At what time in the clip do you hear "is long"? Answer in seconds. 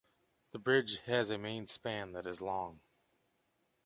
2.25-2.81